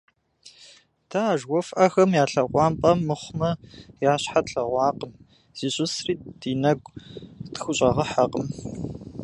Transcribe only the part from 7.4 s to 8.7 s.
къытхущӀэгъэхьэкъым.